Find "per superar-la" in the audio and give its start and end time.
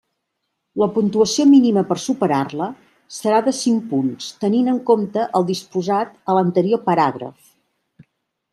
1.91-2.69